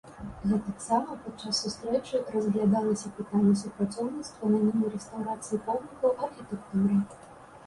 Гэтаксама 0.51 1.17
падчас 1.25 1.59
сустрэчы 1.65 2.21
разглядалася 2.35 3.11
пытанне 3.19 3.53
супрацоўніцтва 3.61 4.51
на 4.55 4.59
ніве 4.65 4.85
рэстаўрацыі 4.95 5.61
помнікаў 5.69 6.11
архітэктуры. 6.27 6.95